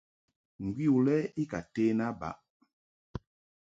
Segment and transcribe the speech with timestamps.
[0.63, 2.37] Ngwi u lɛ i ka ten a baʼ.